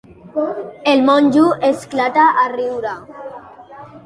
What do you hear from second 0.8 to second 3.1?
El monjo esclata a riure.